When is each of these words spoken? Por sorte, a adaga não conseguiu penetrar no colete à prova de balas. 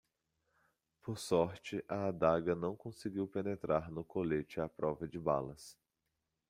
Por 1.03 1.19
sorte, 1.19 1.85
a 1.87 2.07
adaga 2.07 2.55
não 2.55 2.75
conseguiu 2.75 3.27
penetrar 3.27 3.91
no 3.91 4.03
colete 4.03 4.59
à 4.59 4.67
prova 4.67 5.07
de 5.07 5.19
balas. 5.19 5.77